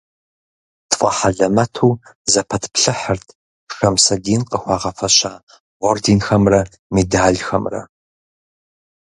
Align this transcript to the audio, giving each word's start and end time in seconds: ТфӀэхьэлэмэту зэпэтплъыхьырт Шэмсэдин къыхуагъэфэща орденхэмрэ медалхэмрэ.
ТфӀэхьэлэмэту 0.89 1.91
зэпэтплъыхьырт 2.31 3.27
Шэмсэдин 3.75 4.41
къыхуагъэфэща 4.49 5.31
орденхэмрэ 5.87 6.61
медалхэмрэ. 6.93 7.81